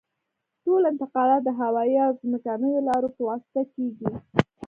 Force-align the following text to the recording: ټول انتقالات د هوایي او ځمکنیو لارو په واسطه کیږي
ټول 0.63 0.81
انتقالات 0.91 1.41
د 1.45 1.49
هوایي 1.59 1.95
او 2.05 2.11
ځمکنیو 2.21 2.85
لارو 2.87 3.09
په 3.15 3.21
واسطه 3.29 3.61
کیږي 3.73 4.07